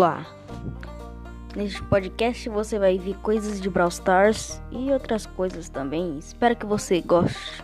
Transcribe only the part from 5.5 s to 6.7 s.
também. Espero que